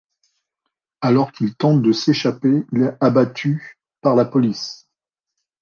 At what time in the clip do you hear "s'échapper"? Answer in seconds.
1.91-2.65